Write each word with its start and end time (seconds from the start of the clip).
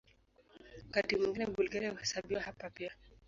Wakati 0.85 1.15
mwingine 1.15 1.45
Bulgaria 1.47 1.91
huhesabiwa 1.91 2.41
hapa 2.41 2.69
pia. 2.69 2.91